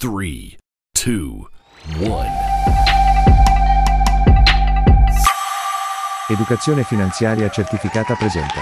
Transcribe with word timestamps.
3, 0.00 0.10
2, 0.92 1.12
1. 2.06 2.24
Educazione 6.28 6.84
finanziaria 6.84 7.48
certificata 7.48 8.14
presenta. 8.14 8.60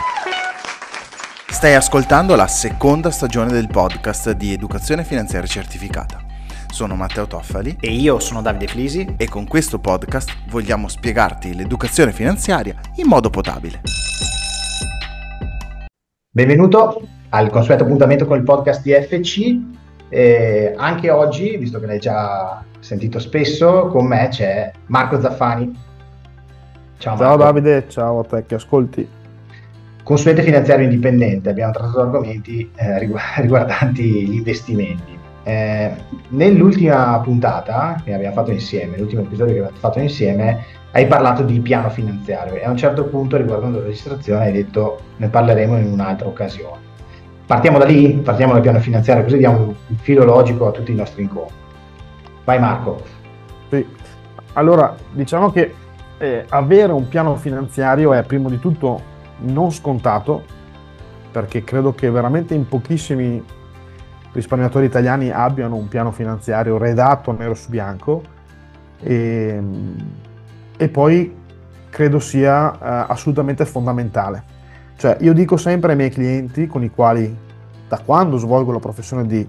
Stai 1.46 1.74
ascoltando 1.74 2.36
la 2.36 2.46
seconda 2.46 3.10
stagione 3.10 3.52
del 3.52 3.68
podcast 3.68 4.30
di 4.30 4.54
Educazione 4.54 5.04
finanziaria 5.04 5.46
certificata. 5.46 6.24
Sono 6.68 6.94
Matteo 6.94 7.26
Toffali 7.26 7.76
E 7.80 7.92
io 7.92 8.18
sono 8.18 8.40
Davide 8.40 8.66
Flisi. 8.66 9.16
e 9.18 9.28
con 9.28 9.46
questo 9.46 9.78
podcast 9.78 10.34
vogliamo 10.48 10.88
spiegarti 10.88 11.54
l'educazione 11.54 12.12
finanziaria 12.12 12.80
in 12.94 13.08
modo 13.08 13.28
potabile. 13.28 13.82
Benvenuto 16.30 17.06
al 17.28 17.50
consueto 17.50 17.82
appuntamento 17.82 18.24
con 18.24 18.38
il 18.38 18.42
podcast 18.42 18.80
di 18.80 18.92
FC. 18.92 19.75
Eh, 20.08 20.74
anche 20.76 21.10
oggi, 21.10 21.56
visto 21.56 21.80
che 21.80 21.86
l'hai 21.86 21.98
già 21.98 22.62
sentito 22.78 23.18
spesso, 23.18 23.88
con 23.88 24.06
me 24.06 24.28
c'è 24.30 24.70
Marco 24.86 25.20
Zaffani. 25.20 25.84
Ciao, 26.98 27.16
Ciao 27.16 27.36
Marco. 27.36 27.42
Davide, 27.42 27.88
ciao 27.88 28.20
a 28.20 28.24
te 28.24 28.44
che 28.46 28.54
ascolti. 28.54 29.08
Consuete 30.02 30.42
finanziario 30.42 30.84
indipendente, 30.84 31.50
abbiamo 31.50 31.72
trattato 31.72 32.00
argomenti 32.00 32.70
eh, 32.76 32.98
rigu- 33.00 33.18
riguardanti 33.38 34.28
gli 34.28 34.34
investimenti. 34.34 35.18
Eh, 35.42 35.90
nell'ultima 36.30 37.20
puntata 37.20 38.00
che 38.04 38.12
abbiamo 38.14 38.34
fatto 38.34 38.50
insieme, 38.50 38.98
l'ultimo 38.98 39.22
episodio 39.22 39.54
che 39.54 39.58
abbiamo 39.60 39.78
fatto 39.78 39.98
insieme, 39.98 40.64
hai 40.92 41.06
parlato 41.06 41.42
di 41.42 41.60
piano 41.60 41.90
finanziario 41.90 42.54
e 42.54 42.64
a 42.64 42.70
un 42.70 42.76
certo 42.76 43.04
punto, 43.04 43.36
riguardando 43.36 43.78
la 43.78 43.84
registrazione, 43.84 44.46
hai 44.46 44.52
detto 44.52 45.00
ne 45.16 45.28
parleremo 45.28 45.76
in 45.78 45.86
un'altra 45.86 46.26
occasione. 46.26 46.85
Partiamo 47.46 47.78
da 47.78 47.84
lì, 47.84 48.12
partiamo 48.14 48.52
dal 48.52 48.62
piano 48.62 48.80
finanziario, 48.80 49.22
così 49.22 49.36
diamo 49.36 49.74
il 49.86 49.96
filo 49.98 50.24
logico 50.24 50.66
a 50.66 50.72
tutti 50.72 50.90
i 50.90 50.96
nostri 50.96 51.22
incontri. 51.22 51.54
Vai 52.44 52.58
Marco. 52.58 53.00
Sì. 53.70 53.86
Allora, 54.54 54.96
diciamo 55.12 55.52
che 55.52 55.74
eh, 56.18 56.44
avere 56.48 56.92
un 56.92 57.06
piano 57.08 57.36
finanziario 57.36 58.12
è 58.12 58.22
prima 58.24 58.48
di 58.48 58.58
tutto 58.58 59.00
non 59.38 59.70
scontato, 59.70 60.44
perché 61.30 61.62
credo 61.62 61.94
che 61.94 62.10
veramente 62.10 62.54
in 62.54 62.66
pochissimi 62.66 63.44
risparmiatori 64.32 64.86
italiani 64.86 65.30
abbiano 65.30 65.76
un 65.76 65.88
piano 65.88 66.10
finanziario 66.10 66.78
redatto 66.78 67.32
nero 67.32 67.54
su 67.54 67.70
bianco 67.70 68.22
e, 69.00 69.62
e 70.76 70.88
poi 70.88 71.34
credo 71.90 72.18
sia 72.18 72.72
eh, 72.72 72.78
assolutamente 73.08 73.64
fondamentale. 73.64 74.54
Cioè, 74.96 75.18
io 75.20 75.32
dico 75.32 75.56
sempre 75.56 75.90
ai 75.92 75.96
miei 75.96 76.10
clienti 76.10 76.66
con 76.66 76.82
i 76.82 76.90
quali 76.90 77.44
da 77.88 78.00
quando 78.04 78.38
svolgo 78.38 78.72
la 78.72 78.78
professione 78.78 79.26
di 79.26 79.46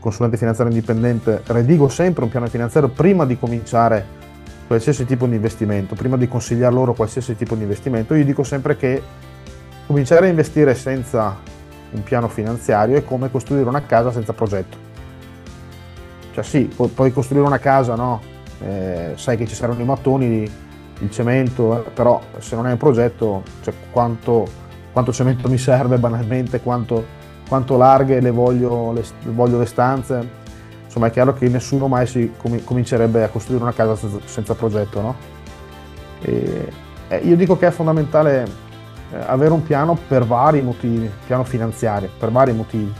consulente 0.00 0.36
finanziario 0.36 0.72
indipendente, 0.72 1.42
redigo 1.46 1.88
sempre 1.88 2.24
un 2.24 2.30
piano 2.30 2.46
finanziario 2.46 2.90
prima 2.90 3.24
di 3.24 3.38
cominciare 3.38 4.22
qualsiasi 4.66 5.04
tipo 5.04 5.26
di 5.26 5.34
investimento, 5.34 5.94
prima 5.94 6.16
di 6.16 6.28
consigliare 6.28 6.74
loro 6.74 6.94
qualsiasi 6.94 7.36
tipo 7.36 7.54
di 7.54 7.62
investimento, 7.62 8.14
io 8.14 8.24
dico 8.24 8.42
sempre 8.42 8.76
che 8.76 9.02
cominciare 9.86 10.26
a 10.26 10.30
investire 10.30 10.74
senza 10.74 11.36
un 11.90 12.02
piano 12.02 12.28
finanziario 12.28 12.96
è 12.96 13.04
come 13.04 13.30
costruire 13.30 13.68
una 13.68 13.84
casa 13.84 14.12
senza 14.12 14.32
progetto. 14.32 14.76
Cioè 16.32 16.42
sì, 16.44 16.64
pu- 16.74 16.92
puoi 16.92 17.12
costruire 17.12 17.46
una 17.46 17.58
casa, 17.58 17.94
no? 17.94 18.20
Eh, 18.60 19.12
sai 19.14 19.36
che 19.36 19.46
ci 19.46 19.54
saranno 19.54 19.82
i 19.82 19.84
mattoni, 19.84 20.50
il 20.98 21.10
cemento, 21.10 21.78
eh, 21.78 21.90
però 21.90 22.20
se 22.38 22.56
non 22.56 22.66
hai 22.66 22.72
un 22.72 22.78
progetto, 22.78 23.42
cioè 23.62 23.72
quanto, 23.90 24.46
quanto 24.94 25.12
cemento 25.12 25.48
mi 25.48 25.58
serve 25.58 25.98
banalmente, 25.98 26.60
quanto, 26.60 27.04
quanto 27.48 27.76
larghe 27.76 28.20
le 28.20 28.30
voglio 28.30 28.92
le, 28.92 29.02
voglio 29.24 29.58
le 29.58 29.66
stanze. 29.66 30.42
Insomma 30.84 31.08
è 31.08 31.10
chiaro 31.10 31.34
che 31.34 31.48
nessuno 31.48 31.88
mai 31.88 32.06
si 32.06 32.32
comi- 32.38 32.62
comincerebbe 32.62 33.24
a 33.24 33.28
costruire 33.28 33.64
una 33.64 33.72
casa 33.72 33.96
senza, 33.96 34.18
senza 34.24 34.54
progetto, 34.54 35.00
no? 35.00 35.14
E, 36.22 36.68
eh, 37.08 37.16
io 37.16 37.34
dico 37.34 37.58
che 37.58 37.66
è 37.66 37.70
fondamentale 37.72 38.44
eh, 39.10 39.16
avere 39.26 39.52
un 39.52 39.64
piano 39.64 39.98
per 40.06 40.24
vari 40.24 40.62
motivi, 40.62 41.10
piano 41.26 41.42
finanziario, 41.42 42.08
per 42.16 42.30
vari 42.30 42.52
motivi. 42.52 42.92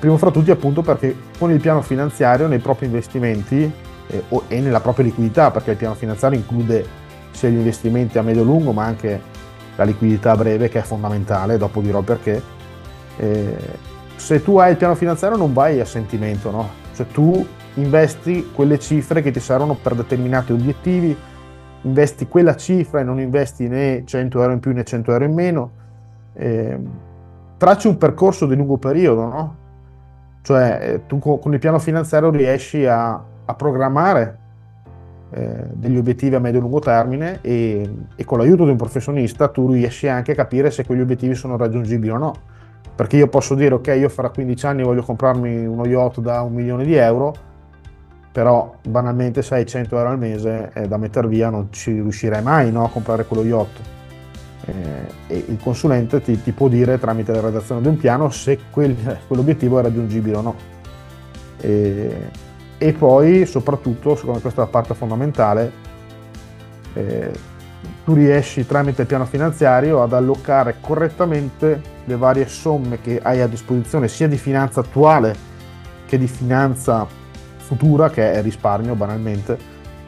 Primo 0.00 0.16
fra 0.16 0.32
tutti 0.32 0.50
appunto 0.50 0.82
perché 0.82 1.16
con 1.38 1.52
il 1.52 1.60
piano 1.60 1.80
finanziario 1.80 2.48
nei 2.48 2.58
propri 2.58 2.86
investimenti 2.86 3.70
eh, 4.08 4.24
o- 4.30 4.42
e 4.48 4.58
nella 4.58 4.80
propria 4.80 5.04
liquidità, 5.04 5.52
perché 5.52 5.70
il 5.70 5.76
piano 5.76 5.94
finanziario 5.94 6.36
include 6.36 6.84
sia 7.30 7.48
gli 7.48 7.54
investimenti 7.54 8.18
a 8.18 8.22
medio-lungo 8.22 8.72
ma 8.72 8.84
anche 8.84 9.30
la 9.76 9.84
liquidità 9.84 10.36
breve 10.36 10.68
che 10.68 10.78
è 10.78 10.82
fondamentale, 10.82 11.56
dopo 11.56 11.80
dirò 11.80 12.02
perché. 12.02 12.42
Eh, 13.16 13.90
se 14.16 14.42
tu 14.42 14.58
hai 14.58 14.70
il 14.70 14.76
piano 14.76 14.94
finanziario 14.94 15.36
non 15.36 15.52
vai 15.52 15.80
a 15.80 15.84
sentimento, 15.84 16.50
no? 16.50 16.68
Cioè 16.94 17.06
tu 17.06 17.44
investi 17.74 18.50
quelle 18.54 18.78
cifre 18.78 19.22
che 19.22 19.30
ti 19.30 19.40
servono 19.40 19.74
per 19.74 19.94
determinati 19.94 20.52
obiettivi, 20.52 21.16
investi 21.82 22.28
quella 22.28 22.54
cifra 22.54 23.00
e 23.00 23.04
non 23.04 23.18
investi 23.18 23.66
né 23.68 24.02
100 24.04 24.40
euro 24.40 24.52
in 24.52 24.60
più 24.60 24.72
né 24.72 24.84
100 24.84 25.12
euro 25.12 25.24
in 25.24 25.34
meno. 25.34 25.70
Eh, 26.34 26.78
tracci 27.56 27.88
un 27.88 27.98
percorso 27.98 28.46
di 28.46 28.54
lungo 28.54 28.76
periodo, 28.76 29.24
no? 29.26 29.56
Cioè 30.42 30.78
eh, 30.82 31.06
tu 31.06 31.18
co- 31.18 31.38
con 31.38 31.52
il 31.52 31.58
piano 31.58 31.78
finanziario 31.78 32.30
riesci 32.30 32.86
a, 32.86 33.12
a 33.12 33.54
programmare 33.54 34.38
eh, 35.34 35.64
degli 35.72 35.96
obiettivi 35.96 36.34
a 36.34 36.38
medio-lungo 36.38 36.78
termine 36.78 37.38
e, 37.40 37.90
e 38.14 38.24
con 38.24 38.38
l'aiuto 38.38 38.64
di 38.64 38.70
un 38.70 38.76
professionista 38.76 39.48
tu 39.48 39.70
riesci 39.70 40.06
anche 40.06 40.32
a 40.32 40.34
capire 40.34 40.70
se 40.70 40.84
quegli 40.84 41.00
obiettivi 41.00 41.34
sono 41.34 41.56
raggiungibili 41.56 42.10
o 42.10 42.18
no. 42.18 42.34
Perché 42.94 43.16
io 43.16 43.28
posso 43.28 43.54
dire, 43.54 43.74
ok, 43.74 43.94
io 43.98 44.10
fra 44.10 44.28
15 44.28 44.66
anni 44.66 44.82
voglio 44.82 45.02
comprarmi 45.02 45.64
uno 45.64 45.86
yacht 45.86 46.20
da 46.20 46.42
un 46.42 46.52
milione 46.52 46.84
di 46.84 46.94
euro, 46.94 47.34
però 48.30 48.74
banalmente 48.86 49.40
se 49.40 49.54
hai 49.54 49.66
100 49.66 49.96
euro 49.96 50.10
al 50.10 50.18
mese 50.18 50.68
è 50.72 50.86
da 50.86 50.98
mettere 50.98 51.26
via, 51.26 51.48
non 51.48 51.68
ci 51.70 51.92
riuscirai 51.92 52.42
mai 52.42 52.70
no, 52.70 52.84
a 52.84 52.90
comprare 52.90 53.24
quello 53.24 53.44
yacht. 53.44 53.80
Eh, 54.66 55.34
e 55.34 55.44
il 55.48 55.58
consulente 55.60 56.20
ti, 56.20 56.40
ti 56.42 56.52
può 56.52 56.68
dire 56.68 56.98
tramite 56.98 57.32
la 57.32 57.40
redazione 57.40 57.80
di 57.80 57.88
un 57.88 57.96
piano 57.96 58.28
se 58.30 58.58
quel- 58.70 59.18
quell'obiettivo 59.26 59.78
è 59.78 59.82
raggiungibile 59.82 60.36
o 60.36 60.40
no. 60.42 60.54
E, 61.58 62.30
e 62.82 62.92
poi 62.92 63.46
soprattutto, 63.46 64.16
secondo 64.16 64.34
me 64.34 64.40
questa 64.40 64.62
è 64.62 64.64
la 64.64 64.70
parte 64.70 64.94
fondamentale, 64.94 65.72
eh, 66.94 67.30
tu 68.04 68.12
riesci 68.12 68.66
tramite 68.66 69.02
il 69.02 69.06
piano 69.06 69.24
finanziario 69.24 70.02
ad 70.02 70.12
allocare 70.12 70.78
correttamente 70.80 71.80
le 72.04 72.16
varie 72.16 72.48
somme 72.48 73.00
che 73.00 73.20
hai 73.22 73.40
a 73.40 73.46
disposizione 73.46 74.08
sia 74.08 74.26
di 74.26 74.36
finanza 74.36 74.80
attuale 74.80 75.32
che 76.06 76.18
di 76.18 76.26
finanza 76.26 77.06
futura, 77.58 78.10
che 78.10 78.32
è 78.32 78.42
risparmio 78.42 78.96
banalmente, 78.96 79.56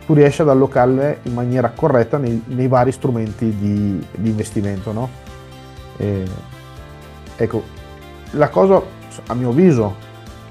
tu 0.05 0.13
riesci 0.13 0.43
ad 0.43 0.49
allocarle 0.49 1.21
in 1.23 1.33
maniera 1.33 1.71
corretta 1.71 2.19
nei, 2.19 2.43
nei 2.47 2.67
vari 2.67 2.91
strumenti 2.91 3.57
di, 3.57 4.05
di 4.17 4.31
investimento. 4.31 4.91
No? 4.91 5.09
E, 5.97 6.25
ecco, 7.37 7.63
la 8.33 8.49
cosa, 8.49 8.83
a 9.29 9.35
mio 9.35 9.51
avviso, 9.51 9.95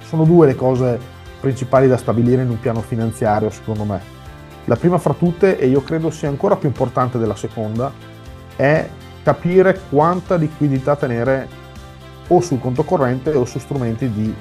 sono 0.05 0.23
due 0.23 0.47
le 0.47 0.55
cose 0.55 1.11
principali 1.43 1.89
da 1.89 1.97
stabilire 1.97 2.41
in 2.41 2.49
un 2.49 2.57
piano 2.57 2.79
finanziario, 2.79 3.49
secondo 3.49 3.83
me. 3.83 3.99
La 4.63 4.77
prima 4.77 4.97
fra 4.97 5.13
tutte, 5.13 5.59
e 5.59 5.67
io 5.67 5.83
credo 5.83 6.09
sia 6.09 6.29
ancora 6.29 6.55
più 6.55 6.69
importante 6.69 7.17
della 7.17 7.35
seconda, 7.35 7.91
è 8.55 8.87
capire 9.21 9.77
quanta 9.89 10.35
liquidità 10.35 10.95
tenere 10.95 11.49
o 12.29 12.39
sul 12.39 12.61
conto 12.61 12.83
corrente 12.83 13.31
o 13.31 13.43
su 13.43 13.59
strumenti 13.59 14.09
di 14.09 14.33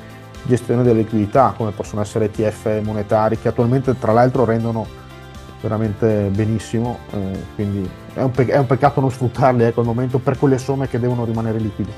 gestione 0.44 0.84
della 0.84 1.00
liquidità, 1.00 1.54
come 1.56 1.72
possono 1.72 2.02
essere 2.02 2.26
ETF 2.26 2.80
monetari, 2.84 3.36
che 3.36 3.48
attualmente 3.48 3.98
tra 3.98 4.12
l'altro 4.12 4.44
rendono 4.44 4.86
veramente 5.60 6.30
benissimo, 6.32 6.98
eh, 7.10 7.44
quindi 7.56 7.90
è 8.14 8.22
un, 8.22 8.30
pe- 8.30 8.46
è 8.46 8.58
un 8.58 8.66
peccato 8.66 9.00
non 9.00 9.10
sfruttarli 9.10 9.64
ecco, 9.64 9.80
al 9.80 9.86
momento 9.86 10.20
per 10.20 10.38
quelle 10.38 10.58
somme 10.58 10.86
che 10.86 11.00
devono 11.00 11.24
rimanere 11.24 11.58
liquide. 11.58 11.90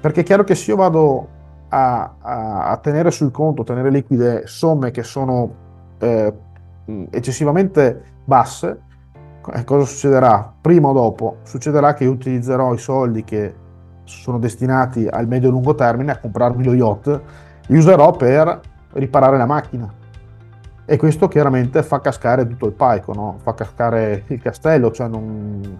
Perché 0.00 0.20
è 0.20 0.24
chiaro 0.24 0.44
che 0.44 0.54
se 0.54 0.70
io 0.70 0.76
vado 0.76 1.34
a, 1.68 2.14
a- 2.20 2.70
a 2.70 2.76
tenere 2.78 3.10
sul 3.10 3.30
conto, 3.30 3.64
tenere 3.64 3.90
liquide 3.90 4.46
somme 4.46 4.90
che 4.90 5.02
sono 5.02 5.64
eh, 5.98 6.32
eccessivamente 7.10 8.02
basse, 8.24 8.80
eh, 9.52 9.64
cosa 9.64 9.84
succederà? 9.84 10.52
Prima 10.60 10.88
o 10.88 10.92
dopo 10.92 11.36
succederà 11.42 11.94
che 11.94 12.04
io 12.04 12.10
utilizzerò 12.10 12.72
i 12.74 12.78
soldi 12.78 13.24
che 13.24 13.54
sono 14.04 14.38
destinati 14.38 15.06
al 15.06 15.26
medio-lungo 15.26 15.74
termine 15.74 16.12
a 16.12 16.18
comprarmi 16.18 16.64
lo 16.64 16.74
yacht, 16.74 17.20
li 17.66 17.76
userò 17.76 18.12
per 18.12 18.60
riparare 18.92 19.36
la 19.36 19.46
macchina. 19.46 19.92
E 20.84 20.96
questo 20.96 21.26
chiaramente 21.26 21.82
fa 21.82 22.00
cascare 22.00 22.46
tutto 22.46 22.66
il 22.66 22.72
palco, 22.72 23.12
no? 23.12 23.38
fa 23.42 23.54
cascare 23.54 24.22
il 24.28 24.40
castello, 24.40 24.92
cioè 24.92 25.08
non... 25.08 25.78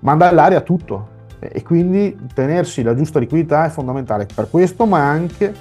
manda 0.00 0.28
all'aria 0.28 0.60
tutto. 0.60 1.20
E 1.50 1.62
quindi 1.62 2.16
tenersi 2.34 2.82
la 2.82 2.94
giusta 2.94 3.18
liquidità 3.18 3.64
è 3.66 3.68
fondamentale 3.68 4.26
per 4.32 4.48
questo, 4.48 4.86
ma 4.86 5.08
anche 5.08 5.52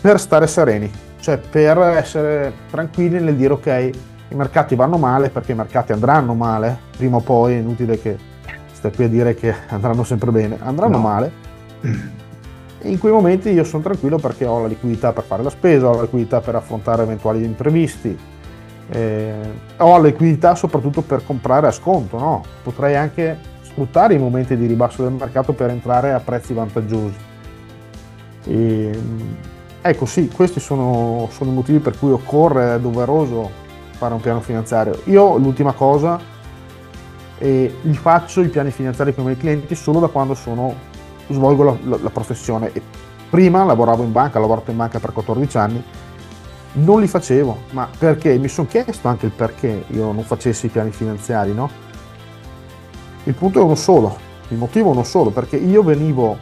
per 0.00 0.18
stare 0.18 0.46
sereni, 0.46 0.90
cioè 1.20 1.38
per 1.38 1.78
essere 1.78 2.52
tranquilli 2.70 3.20
nel 3.20 3.36
dire 3.36 3.52
ok, 3.52 3.90
i 4.28 4.34
mercati 4.34 4.74
vanno 4.74 4.98
male 4.98 5.30
perché 5.30 5.52
i 5.52 5.54
mercati 5.54 5.92
andranno 5.92 6.34
male, 6.34 6.76
prima 6.96 7.16
o 7.16 7.20
poi 7.20 7.54
è 7.54 7.58
inutile 7.58 8.00
che 8.00 8.16
stai 8.72 8.92
qui 8.92 9.04
a 9.04 9.08
dire 9.08 9.34
che 9.34 9.54
andranno 9.68 10.04
sempre 10.04 10.30
bene, 10.30 10.58
andranno 10.60 10.96
No. 10.96 11.02
male. 11.02 11.32
in 12.82 12.98
quei 12.98 13.12
momenti 13.12 13.50
io 13.50 13.64
sono 13.64 13.82
tranquillo 13.82 14.18
perché 14.18 14.44
ho 14.44 14.60
la 14.60 14.68
liquidità 14.68 15.12
per 15.12 15.24
fare 15.24 15.42
la 15.42 15.50
spesa, 15.50 15.88
ho 15.88 15.94
la 15.94 16.02
liquidità 16.02 16.40
per 16.40 16.56
affrontare 16.56 17.02
eventuali 17.02 17.44
imprevisti, 17.44 18.16
eh, 18.90 19.34
ho 19.78 19.96
la 19.96 20.08
liquidità 20.08 20.54
soprattutto 20.54 21.02
per 21.02 21.24
comprare 21.24 21.68
a 21.68 21.72
sconto, 21.72 22.18
no? 22.18 22.42
potrei 22.62 22.96
anche 22.96 23.54
sfruttare 23.76 24.14
i 24.14 24.18
momenti 24.18 24.56
di 24.56 24.64
ribasso 24.64 25.02
del 25.02 25.12
mercato 25.12 25.52
per 25.52 25.68
entrare 25.68 26.14
a 26.14 26.20
prezzi 26.20 26.54
vantaggiosi. 26.54 27.16
E, 28.44 28.98
ecco 29.82 30.06
sì, 30.06 30.28
questi 30.28 30.60
sono, 30.60 31.28
sono 31.30 31.50
i 31.50 31.52
motivi 31.54 31.78
per 31.80 31.98
cui 31.98 32.10
occorre, 32.10 32.76
è 32.76 32.80
doveroso 32.80 33.50
fare 33.90 34.14
un 34.14 34.20
piano 34.20 34.40
finanziario. 34.40 34.98
Io 35.04 35.36
l'ultima 35.36 35.72
cosa, 35.72 36.18
eh, 37.36 37.74
li 37.82 37.94
faccio 37.94 38.40
i 38.40 38.48
piani 38.48 38.70
finanziari 38.70 39.12
con 39.12 39.24
i 39.24 39.26
miei 39.26 39.38
clienti 39.38 39.74
solo 39.74 40.00
da 40.00 40.06
quando 40.06 40.32
sono, 40.32 40.74
svolgo 41.28 41.62
la, 41.62 41.76
la, 41.84 41.98
la 42.00 42.10
professione. 42.10 42.72
E 42.72 42.80
prima 43.28 43.62
lavoravo 43.62 44.02
in 44.02 44.12
banca, 44.12 44.38
ho 44.38 44.40
lavorato 44.40 44.70
in 44.70 44.78
banca 44.78 44.98
per 44.98 45.12
14 45.12 45.58
anni, 45.58 45.84
non 46.72 47.00
li 47.00 47.08
facevo, 47.08 47.58
ma 47.72 47.88
perché? 47.98 48.38
Mi 48.38 48.48
sono 48.48 48.68
chiesto 48.68 49.06
anche 49.08 49.26
il 49.26 49.32
perché 49.32 49.84
io 49.88 50.12
non 50.12 50.24
facessi 50.24 50.64
i 50.66 50.68
piani 50.70 50.92
finanziari, 50.92 51.52
no? 51.52 51.84
Il 53.26 53.34
punto 53.34 53.58
è 53.58 53.62
uno 53.62 53.74
solo, 53.74 54.16
il 54.50 54.56
motivo 54.56 54.90
è 54.90 54.92
uno 54.92 55.02
solo, 55.02 55.30
perché 55.30 55.56
io 55.56 55.82
venivo, 55.82 56.38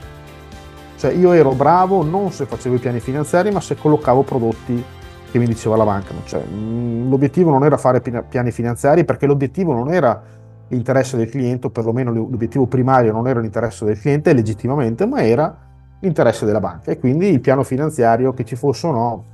cioè 0.98 1.12
io 1.12 1.32
ero 1.32 1.52
bravo 1.52 2.04
non 2.04 2.30
se 2.30 2.44
facevo 2.44 2.74
i 2.74 2.78
piani 2.78 3.00
finanziari, 3.00 3.50
ma 3.50 3.60
se 3.60 3.74
collocavo 3.74 4.22
prodotti 4.22 4.84
che 5.30 5.38
mi 5.38 5.46
diceva 5.46 5.76
la 5.76 5.84
banca. 5.84 6.12
Cioè, 6.24 6.44
mm, 6.46 7.08
l'obiettivo 7.08 7.50
non 7.50 7.64
era 7.64 7.78
fare 7.78 8.02
piani 8.02 8.50
finanziari 8.50 9.06
perché 9.06 9.24
l'obiettivo 9.24 9.72
non 9.72 9.90
era 9.94 10.22
l'interesse 10.68 11.16
del 11.16 11.30
cliente, 11.30 11.68
o 11.68 11.70
perlomeno 11.70 12.12
l'obiettivo 12.12 12.66
primario 12.66 13.12
non 13.12 13.26
era 13.28 13.40
l'interesse 13.40 13.86
del 13.86 13.98
cliente 13.98 14.34
legittimamente, 14.34 15.06
ma 15.06 15.24
era 15.24 15.56
l'interesse 16.00 16.44
della 16.44 16.60
banca. 16.60 16.90
E 16.90 16.98
quindi 16.98 17.28
il 17.30 17.40
piano 17.40 17.62
finanziario, 17.62 18.34
che 18.34 18.44
ci 18.44 18.56
fosse 18.56 18.86
o 18.86 18.92
no, 18.92 19.24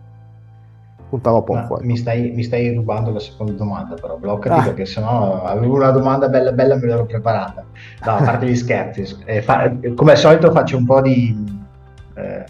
puntava 1.11 1.43
poco. 1.43 1.81
Mi 1.83 1.97
stai, 1.97 2.31
mi, 2.31 2.43
stai, 2.43 2.73
rubando 2.73 3.11
la 3.11 3.19
seconda 3.19 3.53
domanda, 3.53 3.97
però 3.97 4.17
bloccati 4.17 4.61
ah. 4.61 4.65
perché 4.65 4.87
sennò 4.87 5.43
avevo 5.43 5.75
una 5.75 5.91
domanda 5.91 6.29
bella 6.29 6.53
bella 6.53 6.77
me 6.77 6.87
l'ero 6.87 7.05
preparata. 7.05 7.65
No, 8.07 8.13
a 8.13 8.23
parte 8.23 8.47
gli 8.47 8.57
scherzi, 8.57 9.05
eh, 9.27 9.43
fa, 9.43 9.71
come 9.95 10.13
al 10.13 10.17
solito 10.17 10.51
faccio 10.53 10.77
un 10.77 10.87
po' 10.87 11.03
di 11.03 11.37
eh, 12.15 12.45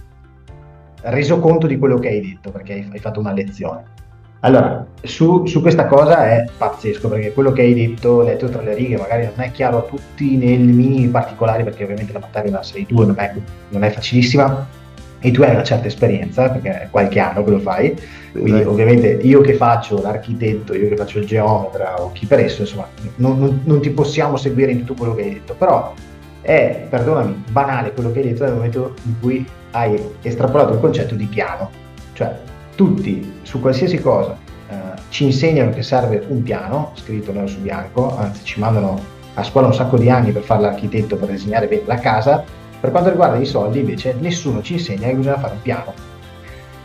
resoconto 1.02 1.66
di 1.66 1.78
quello 1.78 1.98
che 1.98 2.08
hai 2.08 2.20
detto 2.20 2.50
perché 2.50 2.74
hai, 2.74 2.88
hai 2.92 2.98
fatto 2.98 3.18
una 3.18 3.32
lezione. 3.32 3.98
Allora, 4.42 4.86
su, 5.02 5.44
su, 5.44 5.60
questa 5.60 5.86
cosa 5.86 6.26
è 6.26 6.46
pazzesco 6.56 7.08
perché 7.08 7.32
quello 7.32 7.52
che 7.52 7.60
hai 7.60 7.74
detto, 7.74 8.22
letto 8.22 8.48
tra 8.48 8.62
le 8.62 8.74
righe, 8.74 8.96
magari 8.96 9.24
non 9.24 9.44
è 9.44 9.50
chiaro 9.50 9.78
a 9.78 9.82
tutti 9.82 10.36
nei 10.36 10.56
minimi 10.56 11.08
particolari 11.08 11.62
perché 11.62 11.84
ovviamente 11.84 12.12
la 12.12 12.42
la 12.44 12.62
sei 12.62 12.86
tu 12.86 13.04
non 13.04 13.18
è, 13.18 13.34
non 13.68 13.84
è 13.84 13.90
facilissima 13.90 14.66
e 15.20 15.31
tu 15.31 15.43
hai 15.43 15.50
una 15.50 15.62
certa 15.62 15.87
esperienza 15.87 16.49
perché 16.49 16.82
è 16.82 16.88
qualche 16.90 17.20
anno 17.20 17.44
che 17.44 17.50
lo 17.50 17.61
fai, 17.61 17.94
quindi 18.32 18.62
ovviamente 18.62 19.19
io 19.22 19.40
che 19.43 19.55
faccio 19.55 20.00
l'architetto, 20.00 20.75
io 20.75 20.88
che 20.88 20.96
faccio 20.96 21.19
il 21.19 21.26
geometra 21.26 22.00
o 22.00 22.11
chi 22.12 22.26
per 22.26 22.40
esso, 22.40 22.62
insomma, 22.62 22.88
non, 23.17 23.38
non, 23.38 23.61
non 23.64 23.81
ti 23.81 23.90
possiamo 23.90 24.37
seguire 24.37 24.72
in 24.72 24.78
tutto 24.78 24.94
quello 24.94 25.14
che 25.14 25.22
hai 25.22 25.32
detto, 25.34 25.55
però 25.55 25.93
è, 26.40 26.87
perdonami, 26.88 27.44
banale 27.50 27.93
quello 27.93 28.11
che 28.12 28.20
hai 28.20 28.28
detto 28.28 28.44
nel 28.44 28.55
momento 28.55 28.94
in 29.05 29.20
cui 29.20 29.46
hai 29.72 30.00
estrapolato 30.22 30.72
il 30.72 30.81
concetto 30.81 31.14
di 31.14 31.26
piano, 31.26 31.70
cioè 32.14 32.34
tutti 32.75 33.40
su 33.43 33.61
qualsiasi 33.61 33.99
cosa 34.00 34.37
eh, 34.70 34.75
ci 35.11 35.25
insegnano 35.25 35.70
che 35.70 35.82
serve 35.82 36.25
un 36.28 36.43
piano, 36.43 36.93
scritto 36.94 37.31
nero 37.32 37.46
su 37.46 37.61
bianco, 37.61 38.17
anzi 38.17 38.44
ci 38.44 38.58
mandano 38.58 39.19
a 39.34 39.43
scuola 39.43 39.67
un 39.67 39.75
sacco 39.75 39.99
di 39.99 40.08
anni 40.08 40.32
per 40.32 40.43
fare 40.43 40.62
l'architetto, 40.62 41.17
per 41.17 41.28
disegnare 41.28 41.67
bene 41.67 41.82
la 41.84 41.96
casa, 41.96 42.43
per 42.81 42.91
quanto 42.91 43.11
riguarda 43.11 43.37
i 43.37 43.44
soldi 43.44 43.81
invece 43.81 44.15
nessuno 44.19 44.62
ci 44.62 44.75
insegna 44.75 45.06
che 45.06 45.15
bisogna 45.15 45.38
fare 45.38 45.53
un 45.53 45.62
piano. 45.62 45.93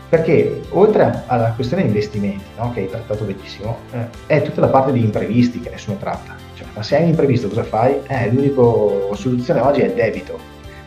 Perché 0.08 0.62
oltre 0.70 1.24
alla 1.26 1.52
questione 1.52 1.82
di 1.82 1.88
investimenti, 1.88 2.44
no, 2.56 2.70
che 2.72 2.80
hai 2.80 2.90
trattato 2.90 3.24
benissimo, 3.24 3.78
eh, 3.92 4.06
è 4.26 4.42
tutta 4.42 4.60
la 4.60 4.68
parte 4.68 4.92
di 4.92 5.00
imprevisti 5.00 5.58
che 5.58 5.70
nessuno 5.70 5.96
tratta. 5.96 6.34
Cioè, 6.54 6.66
ma 6.74 6.82
se 6.82 6.96
hai 6.96 7.02
un 7.02 7.08
imprevisto 7.08 7.48
cosa 7.48 7.64
fai? 7.64 7.96
Eh, 8.06 8.30
l'unica 8.30 9.14
soluzione 9.16 9.60
oggi 9.60 9.80
è 9.80 9.86
il 9.86 9.94
debito. 9.94 10.38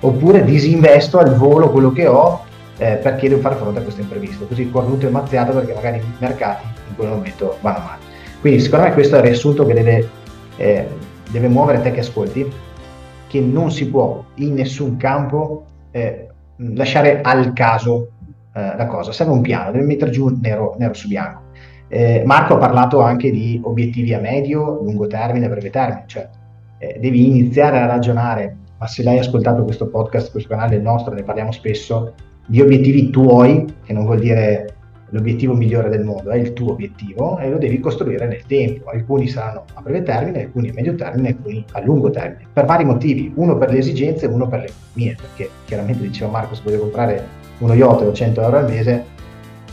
Oppure 0.02 0.46
disinvesto 0.46 1.18
al 1.18 1.36
volo 1.36 1.70
quello 1.70 1.92
che 1.92 2.08
ho 2.08 2.46
eh, 2.78 2.96
perché 2.96 3.28
devo 3.28 3.42
fare 3.42 3.56
fronte 3.56 3.80
a 3.80 3.82
questo 3.82 4.00
imprevisto. 4.00 4.46
Così 4.46 4.70
cornuto 4.70 5.08
e 5.08 5.10
mazziato 5.10 5.52
perché 5.52 5.74
magari 5.74 5.98
i 5.98 6.04
mercati 6.20 6.66
in 6.88 6.96
quel 6.96 7.10
momento 7.10 7.58
vanno 7.60 7.80
male. 7.80 8.00
Quindi 8.40 8.62
secondo 8.62 8.86
me 8.86 8.94
questo 8.94 9.16
è 9.16 9.18
il 9.20 9.26
riassunto 9.26 9.66
che 9.66 9.74
deve, 9.74 10.10
eh, 10.56 10.88
deve 11.30 11.48
muovere 11.50 11.82
te 11.82 11.92
che 11.92 12.00
ascolti 12.00 12.50
che 13.30 13.40
non 13.40 13.72
si 13.72 13.88
può 13.88 14.26
in 14.36 14.56
nessun 14.56 14.98
campo 14.98 15.66
eh, 15.92 16.28
lasciare 16.56 17.22
al 17.22 17.54
caso 17.54 18.10
eh, 18.54 18.76
la 18.76 18.88
cosa, 18.88 19.12
serve 19.12 19.34
un 19.34 19.42
piano, 19.42 19.72
deve 19.72 19.86
mettere 19.86 20.10
giù 20.10 20.36
nero, 20.42 20.76
nero 20.80 20.94
su 20.94 21.08
bianco. 21.08 21.44
Eh, 21.88 22.24
Marco 22.26 22.56
ha 22.56 22.58
parlato 22.58 23.02
anche 23.02 23.30
di 23.30 23.62
obiettivi 23.64 24.14
a 24.16 24.20
medio, 24.20 24.82
lungo 24.82 25.06
termine, 25.06 25.48
breve 25.48 25.70
termine, 25.70 26.04
cioè 26.08 26.28
eh, 26.80 26.98
devi 27.00 27.28
iniziare 27.28 27.80
a 27.80 27.86
ragionare, 27.86 28.58
ma 28.80 28.88
se 28.88 29.04
l'hai 29.04 29.20
ascoltato 29.20 29.64
questo 29.64 29.88
podcast, 29.88 30.32
questo 30.32 30.50
canale 30.50 30.78
è 30.78 30.80
nostro, 30.80 31.14
ne 31.14 31.24
parliamo 31.24 31.52
spesso, 31.52 32.14
di 32.48 32.62
obiettivi 32.62 33.12
tuoi, 33.12 33.66
che 33.84 33.94
non 33.94 34.06
vuol 34.06 34.20
dire 34.20 34.76
l'obiettivo 35.10 35.54
migliore 35.54 35.90
del 35.90 36.04
mondo, 36.04 36.30
è 36.30 36.38
il 36.38 36.54
tuo 36.54 36.72
obiettivo 36.72 37.38
e 37.40 37.50
lo 37.50 37.58
devi 37.58 37.80
costruire 37.80 38.28
nel 38.28 38.46
tempo. 38.46 38.90
Alcuni 38.90 39.28
saranno 39.28 39.66
a 39.74 39.82
breve 39.82 40.04
termine, 40.04 40.44
alcuni 40.44 40.70
a 40.70 40.74
medio 40.74 40.96
termine, 40.96 41.30
alcuni 41.30 41.64
a 41.72 41.82
lungo 41.82 42.10
termine, 42.10 42.48
per 42.52 42.66
vari 42.66 42.86
motivi, 42.86 43.32
uno 43.36 43.58
per 43.58 43.72
le 43.72 43.80
esigenze 43.80 44.26
e 44.26 44.30
uno 44.30 44.48
per 44.48 44.62
le 44.62 44.70
mie, 44.94 45.16
perché 45.20 45.50
chiaramente 45.66 46.04
diceva 46.04 46.32
Marco 46.32 46.56
se 46.56 46.62
voglio 46.64 46.80
comprare 46.80 47.24
uno 47.60 47.74
yacht 47.74 48.02
o 48.02 48.14
100 48.14 48.42
euro 48.42 48.58
al 48.58 48.70
mese, 48.70 49.18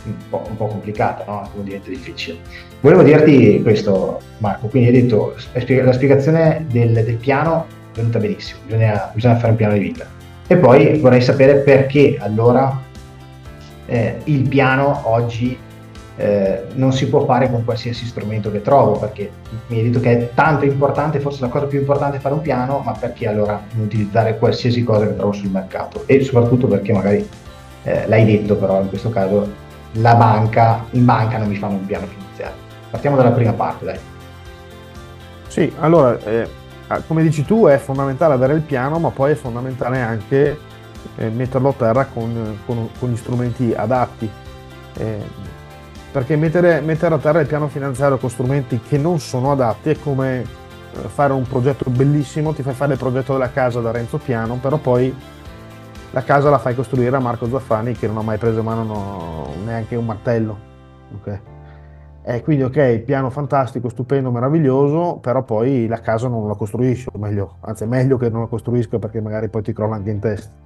un 0.04 0.14
po', 0.30 0.42
un 0.48 0.56
po 0.56 0.66
complicata, 0.66 1.24
no? 1.26 1.48
diventa 1.62 1.88
difficile. 1.88 2.38
Volevo 2.80 3.02
dirti 3.02 3.60
questo 3.62 4.20
Marco, 4.38 4.68
quindi 4.68 4.88
hai 4.88 5.02
detto 5.02 5.34
la 5.52 5.92
spiegazione 5.92 6.64
del, 6.70 6.92
del 6.92 7.16
piano 7.16 7.66
è 7.92 8.00
venuta 8.00 8.18
benissimo, 8.18 8.60
bisogna, 8.66 9.10
bisogna 9.14 9.36
fare 9.36 9.50
un 9.50 9.56
piano 9.56 9.72
di 9.72 9.80
vita. 9.80 10.06
E 10.48 10.56
poi 10.56 10.98
vorrei 10.98 11.20
sapere 11.20 11.56
perché 11.56 12.18
allora 12.20 12.84
eh, 13.86 14.18
il 14.24 14.48
piano 14.48 15.02
oggi 15.04 15.58
eh, 16.16 16.64
non 16.74 16.92
si 16.92 17.08
può 17.08 17.24
fare 17.24 17.50
con 17.50 17.64
qualsiasi 17.64 18.06
strumento 18.06 18.50
che 18.50 18.62
trovo, 18.62 18.98
perché 18.98 19.30
mi 19.66 19.78
hai 19.78 19.84
detto 19.84 20.00
che 20.00 20.12
è 20.12 20.30
tanto 20.34 20.64
importante, 20.64 21.20
forse 21.20 21.42
la 21.42 21.48
cosa 21.48 21.66
più 21.66 21.78
importante 21.78 22.16
è 22.16 22.20
fare 22.20 22.34
un 22.34 22.40
piano, 22.40 22.80
ma 22.84 22.92
perché 22.92 23.28
allora 23.28 23.60
utilizzare 23.78 24.38
qualsiasi 24.38 24.82
cosa 24.82 25.06
che 25.06 25.16
trovo 25.16 25.32
sul 25.32 25.50
mercato? 25.50 26.04
E 26.06 26.22
soprattutto 26.24 26.66
perché 26.66 26.92
magari 26.92 27.28
eh, 27.82 28.06
l'hai 28.08 28.24
detto, 28.24 28.56
però 28.56 28.80
in 28.80 28.88
questo 28.88 29.10
caso 29.10 29.64
la 29.92 30.14
banca, 30.14 30.84
in 30.90 31.04
banca 31.04 31.38
non 31.38 31.48
mi 31.48 31.56
fanno 31.56 31.74
un 31.74 31.86
piano 31.86 32.06
finanziario. 32.06 32.56
Partiamo 32.90 33.16
dalla 33.16 33.32
prima 33.32 33.52
parte, 33.52 33.84
dai. 33.84 33.98
Sì, 35.48 35.72
allora, 35.80 36.18
eh, 36.24 36.48
come 37.06 37.22
dici 37.22 37.44
tu, 37.44 37.66
è 37.66 37.76
fondamentale 37.76 38.34
avere 38.34 38.54
il 38.54 38.62
piano, 38.62 38.98
ma 38.98 39.10
poi 39.10 39.32
è 39.32 39.34
fondamentale 39.34 40.00
anche 40.00 40.58
eh, 41.16 41.28
metterlo 41.30 41.68
a 41.68 41.72
terra 41.72 42.04
con, 42.06 42.58
con, 42.66 42.88
con 42.98 43.10
gli 43.10 43.16
strumenti 43.16 43.72
adatti. 43.74 44.30
Eh, 44.98 45.22
perché 46.10 46.36
mettere, 46.36 46.80
mettere, 46.80 47.14
a 47.14 47.18
terra 47.18 47.40
il 47.40 47.46
piano 47.46 47.68
finanziario 47.68 48.16
con 48.16 48.30
strumenti 48.30 48.80
che 48.80 48.96
non 48.96 49.18
sono 49.18 49.52
adatti 49.52 49.90
è 49.90 49.98
come 49.98 50.40
eh, 50.40 51.08
fare 51.08 51.32
un 51.32 51.46
progetto 51.46 51.90
bellissimo, 51.90 52.52
ti 52.52 52.62
fai 52.62 52.74
fare 52.74 52.94
il 52.94 52.98
progetto 52.98 53.32
della 53.32 53.50
casa 53.50 53.80
da 53.80 53.90
Renzo 53.90 54.18
Piano, 54.18 54.56
però 54.56 54.78
poi 54.78 55.14
la 56.12 56.22
casa 56.22 56.48
la 56.48 56.58
fai 56.58 56.74
costruire 56.74 57.14
a 57.14 57.20
Marco 57.20 57.46
Zaffani 57.46 57.92
che 57.92 58.06
non 58.06 58.16
ha 58.16 58.22
mai 58.22 58.38
preso 58.38 58.60
in 58.60 58.64
mano 58.64 58.82
no, 58.84 59.54
neanche 59.64 59.96
un 59.96 60.06
martello. 60.06 60.58
Okay? 61.16 61.40
E 62.28 62.42
quindi 62.42 62.64
ok, 62.64 62.98
piano 63.00 63.30
fantastico, 63.30 63.88
stupendo, 63.88 64.32
meraviglioso, 64.32 65.18
però 65.20 65.44
poi 65.44 65.86
la 65.86 66.00
casa 66.00 66.26
non 66.26 66.48
la 66.48 66.54
costruisci, 66.54 67.08
o 67.12 67.18
meglio, 67.18 67.58
anzi 67.60 67.84
è 67.84 67.86
meglio 67.86 68.16
che 68.16 68.30
non 68.30 68.40
la 68.40 68.46
costruisca 68.48 68.98
perché 68.98 69.20
magari 69.20 69.48
poi 69.48 69.62
ti 69.62 69.72
crolla 69.72 69.94
anche 69.94 70.10
in 70.10 70.18
testa. 70.18 70.65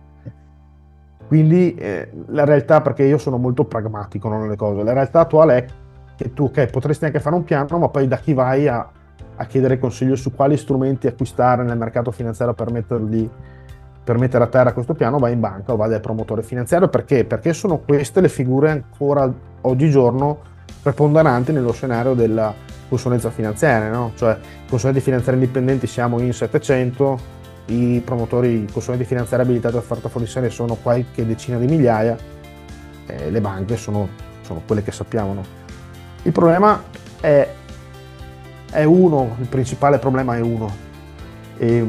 Quindi 1.31 1.77
eh, 1.77 2.11
la 2.31 2.45
realtà, 2.45 2.81
perché 2.81 3.05
io 3.05 3.17
sono 3.17 3.37
molto 3.37 3.63
pragmatico 3.63 4.29
nelle 4.29 4.57
cose, 4.57 4.83
la 4.83 4.93
realtà 4.93 5.21
attuale 5.21 5.57
è 5.59 5.67
che 6.17 6.35
tu 6.35 6.47
okay, 6.47 6.69
potresti 6.69 7.05
anche 7.05 7.21
fare 7.21 7.37
un 7.37 7.45
piano, 7.45 7.79
ma 7.79 7.89
poi 7.89 8.09
da 8.09 8.17
chi 8.17 8.35
vai 8.35 8.67
a, 8.67 8.85
a 9.37 9.45
chiedere 9.45 9.79
consiglio 9.79 10.17
su 10.17 10.35
quali 10.35 10.57
strumenti 10.57 11.07
acquistare 11.07 11.63
nel 11.63 11.79
mercato 11.79 12.11
finanziario 12.11 12.53
per, 12.53 12.73
metterli, 12.73 13.31
per 14.03 14.19
mettere 14.19 14.43
a 14.43 14.49
terra 14.49 14.73
questo 14.73 14.95
piano, 14.95 15.21
vai 15.21 15.35
in 15.35 15.39
banca 15.39 15.73
o 15.73 15.77
vai 15.77 15.89
dal 15.89 16.01
promotore 16.01 16.43
finanziario. 16.43 16.89
Perché? 16.89 17.25
Perché 17.25 17.53
sono 17.53 17.79
queste 17.79 18.21
le 18.21 18.29
figure 18.29 18.71
ancora 18.73 19.33
oggigiorno 19.61 20.37
preponderanti 20.83 21.53
nello 21.53 21.71
scenario 21.71 22.15
della 22.15 22.53
consulenza 22.89 23.31
finanziaria, 23.31 23.89
no? 23.89 24.11
cioè 24.17 24.37
consulenti 24.69 25.01
finanziari 25.01 25.39
indipendenti 25.39 25.87
siamo 25.87 26.19
in 26.19 26.33
700, 26.33 27.39
i 27.67 28.03
promotori, 28.05 28.63
i 28.63 28.73
consulenti 28.73 29.05
finanziari 29.05 29.43
abilitati 29.43 29.77
a 29.77 29.79
offerta 29.79 30.09
fornizione 30.09 30.51
sono 30.51 30.75
qualche 30.75 31.27
decina 31.27 31.59
di 31.59 31.67
migliaia, 31.67 32.17
eh, 33.07 33.31
le 33.31 33.41
banche 33.41 33.77
sono, 33.77 34.09
sono, 34.43 34.63
quelle 34.67 34.83
che 34.83 34.93
sappiamo. 34.93 35.35
No? 35.35 35.43
Il 36.23 36.33
problema 36.33 36.83
è, 37.21 37.49
è, 38.71 38.85
uno, 38.85 39.37
il 39.41 39.47
principale 39.47 39.99
problema 39.99 40.37
è 40.37 40.41
uno, 40.41 40.71
e, 41.57 41.87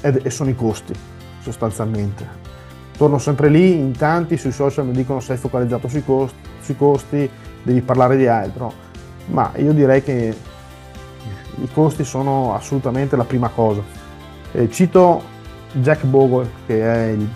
e, 0.00 0.20
e 0.22 0.30
sono 0.30 0.50
i 0.50 0.54
costi 0.54 0.94
sostanzialmente. 1.40 2.44
torno 2.96 3.18
sempre 3.18 3.48
lì, 3.48 3.78
in 3.78 3.92
tanti 3.92 4.36
sui 4.36 4.52
social 4.52 4.86
mi 4.86 4.92
dicono 4.92 5.20
sei 5.20 5.36
focalizzato 5.36 5.86
sui 5.86 6.04
costi, 6.04 6.38
sui 6.60 6.76
costi 6.76 7.30
devi 7.62 7.80
parlare 7.82 8.16
di 8.16 8.26
altro, 8.26 8.72
ma 9.26 9.52
io 9.56 9.72
direi 9.72 10.02
che 10.02 10.34
i 11.62 11.68
costi 11.72 12.04
sono 12.04 12.54
assolutamente 12.54 13.16
la 13.16 13.24
prima 13.24 13.48
cosa. 13.48 13.82
Eh, 14.56 14.70
cito 14.70 15.22
Jack 15.72 16.06
Bogle, 16.06 16.48
che 16.66 16.80
è 16.80 17.08
il, 17.08 17.28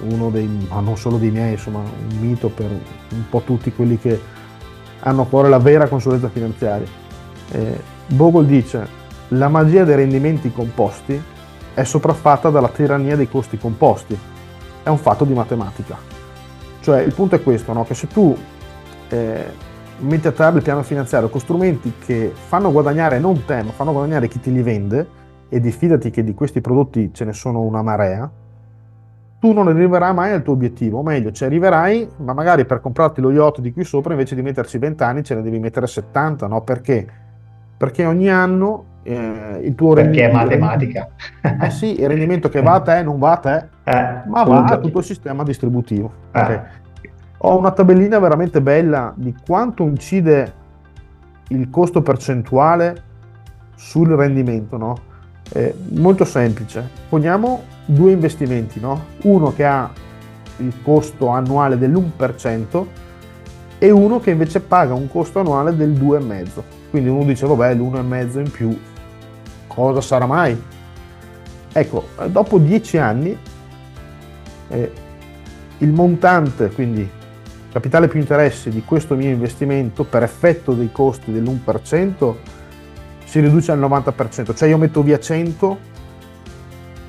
uno 0.00 0.28
dei, 0.28 0.46
ma 0.68 0.80
non 0.80 0.98
solo 0.98 1.16
dei 1.16 1.30
miei, 1.30 1.52
insomma, 1.52 1.78
un 1.78 2.18
mito 2.18 2.50
per 2.50 2.68
un 2.68 3.28
po' 3.30 3.40
tutti 3.40 3.72
quelli 3.72 3.98
che 3.98 4.20
hanno 5.00 5.22
a 5.22 5.26
cuore 5.26 5.48
la 5.48 5.58
vera 5.58 5.88
consulenza 5.88 6.28
finanziaria. 6.28 6.86
Eh, 7.52 7.80
Bogle 8.08 8.44
dice, 8.44 8.86
la 9.28 9.48
magia 9.48 9.84
dei 9.84 9.96
rendimenti 9.96 10.52
composti 10.52 11.18
è 11.72 11.84
sopraffatta 11.84 12.50
dalla 12.50 12.68
tirannia 12.68 13.16
dei 13.16 13.30
costi 13.30 13.56
composti. 13.56 14.18
È 14.82 14.90
un 14.90 14.98
fatto 14.98 15.24
di 15.24 15.32
matematica. 15.32 15.96
Cioè 16.80 17.00
il 17.00 17.14
punto 17.14 17.36
è 17.36 17.42
questo, 17.42 17.72
no? 17.72 17.84
che 17.84 17.94
se 17.94 18.08
tu 18.08 18.36
eh, 19.08 19.44
metti 20.00 20.26
a 20.26 20.32
terra 20.32 20.54
il 20.54 20.62
piano 20.62 20.82
finanziario 20.82 21.30
con 21.30 21.40
strumenti 21.40 21.94
che 22.04 22.30
fanno 22.34 22.70
guadagnare 22.70 23.18
non 23.18 23.42
te, 23.46 23.62
ma 23.62 23.72
fanno 23.72 23.92
guadagnare 23.92 24.28
chi 24.28 24.38
te 24.38 24.50
li 24.50 24.60
vende, 24.60 25.20
e 25.52 25.60
diffidati 25.60 26.08
che 26.08 26.24
di 26.24 26.32
questi 26.32 26.62
prodotti 26.62 27.12
ce 27.12 27.26
ne 27.26 27.34
sono 27.34 27.60
una 27.60 27.82
marea, 27.82 28.30
tu 29.38 29.52
non 29.52 29.68
arriverai 29.68 30.14
mai 30.14 30.32
al 30.32 30.42
tuo 30.42 30.54
obiettivo, 30.54 31.00
o 31.00 31.02
meglio, 31.02 31.30
ci 31.30 31.44
arriverai, 31.44 32.08
ma 32.24 32.32
magari 32.32 32.64
per 32.64 32.80
comprarti 32.80 33.20
lo 33.20 33.30
yacht 33.30 33.60
di 33.60 33.70
qui 33.70 33.84
sopra, 33.84 34.14
invece 34.14 34.34
di 34.34 34.40
metterci 34.40 34.78
20 34.78 35.02
anni, 35.02 35.22
ce 35.22 35.34
ne 35.34 35.42
devi 35.42 35.58
mettere 35.58 35.86
70, 35.86 36.46
no? 36.46 36.62
Perché? 36.62 37.06
Perché 37.76 38.06
ogni 38.06 38.30
anno 38.30 38.84
eh, 39.02 39.60
il 39.62 39.74
tuo 39.74 39.92
Perché 39.92 40.30
è 40.30 40.32
matematica. 40.32 41.08
Eh 41.60 41.68
sì, 41.68 42.00
il 42.00 42.08
rendimento 42.08 42.48
che 42.48 42.62
va 42.64 42.72
a 42.76 42.80
te 42.80 43.02
non 43.02 43.18
va 43.18 43.32
a 43.32 43.36
te, 43.36 43.56
eh, 43.84 44.22
ma 44.28 44.44
va 44.44 44.64
a 44.64 44.78
tutto 44.78 45.00
il 45.00 45.04
sistema 45.04 45.42
distributivo. 45.42 46.10
Eh. 46.32 46.40
Okay. 46.40 46.60
Ho 47.44 47.58
una 47.58 47.72
tabellina 47.72 48.18
veramente 48.18 48.62
bella 48.62 49.12
di 49.14 49.36
quanto 49.44 49.82
incide 49.82 50.54
il 51.48 51.68
costo 51.68 52.00
percentuale 52.00 53.02
sul 53.74 54.08
rendimento, 54.08 54.78
no? 54.78 55.10
Eh, 55.52 55.74
molto 55.90 56.24
semplice. 56.24 56.88
Poniamo 57.08 57.64
due 57.84 58.12
investimenti, 58.12 58.80
no? 58.80 59.06
uno 59.22 59.52
che 59.52 59.64
ha 59.64 59.90
il 60.58 60.72
costo 60.82 61.28
annuale 61.28 61.76
dell'1% 61.76 62.86
e 63.78 63.90
uno 63.90 64.20
che 64.20 64.30
invece 64.30 64.60
paga 64.60 64.94
un 64.94 65.08
costo 65.08 65.40
annuale 65.40 65.74
del 65.76 65.90
2,5%. 65.90 66.62
Quindi 66.90 67.08
uno 67.08 67.24
dice, 67.24 67.46
vabbè, 67.46 67.74
l'1,5% 67.74 68.38
in 68.38 68.50
più, 68.50 68.78
cosa 69.66 70.00
sarà 70.00 70.26
mai? 70.26 70.60
Ecco, 71.72 72.08
dopo 72.26 72.58
10 72.58 72.98
anni 72.98 73.36
eh, 74.68 74.92
il 75.78 75.92
montante, 75.92 76.70
quindi 76.70 77.08
capitale 77.72 78.08
più 78.08 78.20
interessi 78.20 78.68
di 78.68 78.82
questo 78.84 79.14
mio 79.14 79.30
investimento 79.30 80.04
per 80.04 80.22
effetto 80.22 80.74
dei 80.74 80.92
costi 80.92 81.32
dell'1% 81.32 82.34
si 83.32 83.40
riduce 83.40 83.72
al 83.72 83.80
90%, 83.80 84.54
cioè 84.54 84.68
io 84.68 84.76
metto 84.76 85.02
via 85.02 85.18
100, 85.18 85.78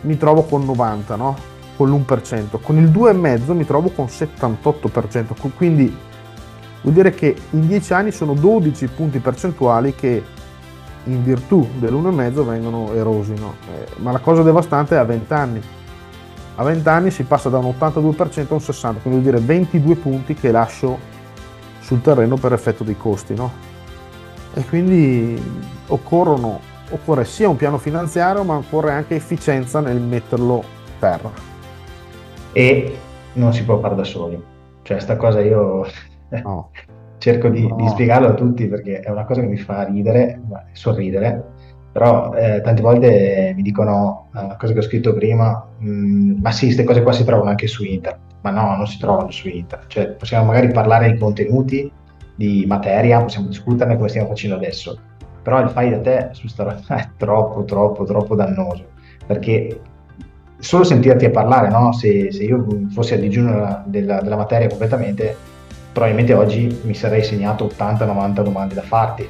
mi 0.03 0.17
trovo 0.17 0.43
con 0.43 0.63
90, 0.63 1.17
no? 1.17 1.35
Con 1.75 1.89
l'1%, 1.89 2.61
con 2.61 2.77
il 2.77 2.89
2,5 2.89 3.51
mi 3.51 3.65
trovo 3.65 3.89
con 3.89 4.05
78%, 4.05 5.51
quindi 5.57 5.93
vuol 6.81 6.93
dire 6.93 7.11
che 7.11 7.35
in 7.49 7.67
10 7.67 7.93
anni 7.93 8.11
sono 8.13 8.35
12 8.35 8.87
punti 8.87 9.19
percentuali 9.19 9.95
che 9.95 10.23
in 11.03 11.23
virtù 11.25 11.67
dell'1,5 11.77 12.45
vengono 12.45 12.93
erosi, 12.93 13.33
no? 13.33 13.55
eh, 13.67 13.87
ma 13.97 14.13
la 14.13 14.19
cosa 14.19 14.43
devastante 14.43 14.95
è 14.95 14.99
a 14.99 15.03
20 15.03 15.33
anni. 15.33 15.61
A 16.55 16.63
20 16.63 16.87
anni 16.87 17.11
si 17.11 17.23
passa 17.23 17.49
da 17.49 17.57
un 17.57 17.73
82% 17.77 17.89
a 17.89 18.53
un 18.53 18.59
60%, 18.59 19.01
quindi 19.01 19.19
vuol 19.19 19.21
dire 19.23 19.39
22 19.39 19.95
punti 19.95 20.35
che 20.35 20.51
lascio 20.51 20.97
sul 21.81 21.99
terreno 21.99 22.37
per 22.37 22.53
effetto 22.53 22.85
dei 22.85 22.95
costi, 22.95 23.33
no? 23.33 23.71
E 24.53 24.63
quindi 24.65 25.41
occorrono, 25.88 26.60
occorre 26.89 27.25
sia 27.25 27.50
un 27.50 27.55
piano 27.55 27.77
finanziario 27.77 28.43
ma 28.43 28.55
occorre 28.55 28.91
anche 28.91 29.15
efficienza 29.15 29.79
nel 29.79 30.00
metterlo 30.00 30.60
a 30.60 30.63
terra. 31.00 31.31
E 32.51 32.98
non 33.33 33.53
si 33.53 33.63
può 33.63 33.79
fare 33.79 33.95
da 33.95 34.03
soli, 34.03 34.41
cioè 34.83 35.00
sta 35.00 35.17
cosa 35.17 35.41
io 35.41 35.86
no. 36.43 36.69
cerco 37.17 37.50
di, 37.50 37.67
no. 37.67 37.75
di, 37.75 37.88
spiegarlo 37.88 38.27
a 38.27 38.33
tutti 38.33 38.67
perché 38.67 39.00
è 39.00 39.10
una 39.10 39.25
cosa 39.25 39.41
che 39.41 39.48
mi 39.48 39.57
fa 39.57 39.83
ridere, 39.83 40.39
sorridere, 40.74 41.43
però 41.91 42.33
eh, 42.33 42.62
tante 42.62 42.81
volte 42.81 43.53
mi 43.55 43.62
dicono 43.62 44.27
uh, 44.33 44.55
cose 44.57 44.74
che 44.74 44.79
ho 44.79 44.83
scritto 44.83 45.13
prima, 45.13 45.65
mm, 45.81 46.41
ma 46.41 46.51
sì, 46.51 46.65
queste 46.65 46.83
cose 46.83 47.01
qua 47.01 47.12
si 47.12 47.24
trovano 47.24 47.50
anche 47.50 47.67
su 47.67 47.83
internet, 47.83 48.19
ma 48.41 48.51
no, 48.51 48.75
non 48.75 48.88
si 48.88 49.00
trovano 49.00 49.31
su 49.31 49.48
internet, 49.48 49.88
cioè 49.88 50.07
possiamo 50.10 50.45
magari 50.45 50.72
parlare 50.72 51.12
di 51.12 51.17
contenuti 51.17 51.91
di 52.35 52.65
materia, 52.67 53.21
possiamo 53.21 53.47
discuterne 53.47 53.95
come 53.95 54.09
stiamo 54.09 54.27
facendo 54.27 54.55
adesso, 54.55 54.97
però 55.41 55.61
il 55.61 55.69
fai 55.69 55.89
da 55.89 55.99
te 55.99 56.29
su 56.31 56.47
sta 56.47 56.63
roba 56.63 56.95
è 56.95 57.09
troppo, 57.17 57.63
troppo, 57.65 58.03
troppo 58.05 58.35
dannoso, 58.35 58.85
perché 59.25 59.79
solo 60.57 60.83
sentirti 60.83 61.25
a 61.25 61.29
parlare, 61.29 61.69
no? 61.69 61.91
se, 61.91 62.31
se, 62.31 62.43
io 62.43 62.65
fossi 62.91 63.13
a 63.13 63.17
digiuno 63.17 63.83
della, 63.85 64.21
della, 64.21 64.37
materia 64.37 64.67
completamente, 64.67 65.35
probabilmente 65.91 66.33
oggi 66.33 66.79
mi 66.83 66.93
sarei 66.93 67.23
segnato 67.23 67.69
80-90 67.77 68.41
domande 68.41 68.73
da 68.73 68.81
farti, 68.81 69.27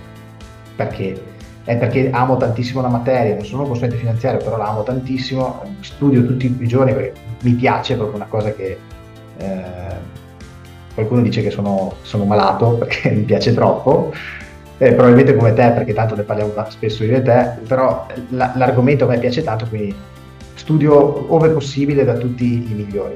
perché? 0.75 1.31
È 1.65 1.77
perché 1.77 2.09
amo 2.11 2.35
tantissimo 2.35 2.81
la 2.81 2.89
materia, 2.89 3.35
non 3.35 3.45
sono 3.45 3.63
consulente 3.63 3.95
finanziario, 3.95 4.43
però 4.43 4.57
la 4.57 4.67
amo 4.67 4.83
tantissimo, 4.83 5.61
studio 5.79 6.25
tutti 6.25 6.53
i 6.59 6.67
giorni 6.67 6.93
perché 6.93 7.13
mi 7.41 7.53
piace, 7.53 7.95
proprio 7.95 8.17
una 8.17 8.27
cosa 8.27 8.53
che... 8.53 8.77
Eh, 9.37 10.21
qualcuno 10.93 11.21
dice 11.21 11.41
che 11.41 11.49
sono, 11.49 11.95
sono 12.01 12.25
malato 12.25 12.71
perché 12.79 13.09
mi 13.09 13.21
piace 13.21 13.53
troppo, 13.53 14.13
eh, 14.77 14.93
probabilmente 14.93 15.35
come 15.35 15.53
te 15.53 15.71
perché 15.71 15.93
tanto 15.93 16.15
ne 16.15 16.23
parliamo 16.23 16.53
spesso 16.69 17.03
io 17.03 17.17
e 17.17 17.21
te, 17.21 17.57
però 17.67 18.05
la, 18.29 18.51
l'argomento 18.55 19.05
a 19.05 19.07
me 19.07 19.19
piace 19.19 19.43
tanto, 19.43 19.65
quindi 19.67 19.93
studio 20.55 21.33
ove 21.33 21.49
possibile 21.49 22.03
da 22.03 22.13
tutti 22.13 22.69
i 22.69 22.73
migliori. 22.73 23.15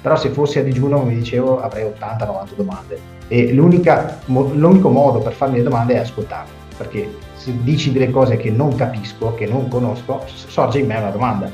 Però 0.00 0.16
se 0.16 0.28
fossi 0.28 0.58
a 0.58 0.62
digiuno, 0.62 1.00
come 1.00 1.14
dicevo, 1.14 1.62
avrei 1.62 1.84
80-90 1.84 2.54
domande 2.56 2.98
e 3.28 3.52
l'unico 3.54 4.90
modo 4.90 5.18
per 5.20 5.32
farmi 5.32 5.56
le 5.56 5.62
domande 5.62 5.94
è 5.94 5.98
ascoltarle, 5.98 6.52
perché 6.76 7.08
se 7.36 7.52
dici 7.62 7.90
delle 7.90 8.10
cose 8.10 8.36
che 8.36 8.50
non 8.50 8.74
capisco, 8.74 9.34
che 9.34 9.46
non 9.46 9.68
conosco, 9.68 10.22
sorge 10.26 10.80
in 10.80 10.86
me 10.86 10.96
una 10.96 11.10
domanda. 11.10 11.50